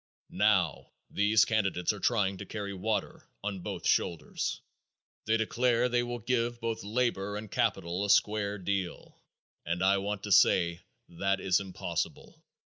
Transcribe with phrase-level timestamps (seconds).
[0.31, 4.59] Now, these candidates are trying to carry water on both shoulders.
[5.25, 9.21] They declare they will give both labor and capital a square deal,
[9.63, 12.43] and I want to say that is impossible.